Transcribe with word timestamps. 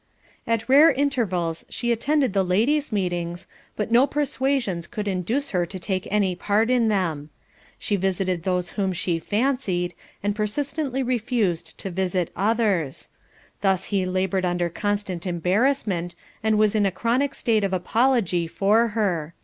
At 0.47 0.67
rare 0.67 0.91
intervals 0.91 1.63
she 1.69 1.91
attended 1.91 2.33
the 2.33 2.43
ladies' 2.43 2.91
meetings, 2.91 3.45
but 3.75 3.91
no 3.91 4.07
persuasions 4.07 4.87
could 4.87 5.07
induce 5.07 5.51
her 5.51 5.63
to 5.67 5.77
take 5.77 6.07
any 6.09 6.33
part 6.35 6.71
in 6.71 6.87
them. 6.87 7.29
She 7.77 7.97
visited 7.97 8.41
those 8.41 8.71
whom 8.71 8.93
she 8.93 9.19
fancied, 9.19 9.93
and 10.23 10.35
persistently 10.35 11.03
refused 11.03 11.77
to 11.77 11.91
visit 11.91 12.31
others; 12.35 13.09
thus 13.61 13.85
he 13.93 14.07
laboured 14.07 14.43
under 14.43 14.69
constant 14.69 15.27
embarrassment, 15.27 16.15
and 16.41 16.57
was 16.57 16.73
in 16.73 16.87
a 16.87 16.91
chronic 16.91 17.35
state 17.35 17.63
of 17.63 17.71
apology 17.71 18.47
for 18.47 18.87
her. 18.97 19.35